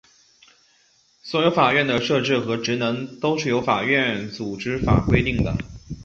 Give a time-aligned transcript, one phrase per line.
[1.21, 5.55] 所有法院的设置和职能都是由法院组织法规定的。